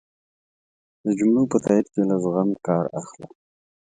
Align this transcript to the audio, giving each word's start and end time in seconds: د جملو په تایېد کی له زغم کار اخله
د 1.03 1.05
جملو 1.19 1.43
په 1.51 1.57
تایېد 1.65 1.87
کی 1.93 2.01
له 2.09 2.15
زغم 2.23 2.49
کار 2.67 2.85
اخله 3.01 3.27